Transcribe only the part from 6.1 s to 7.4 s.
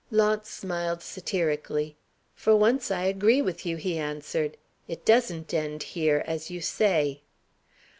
as you say."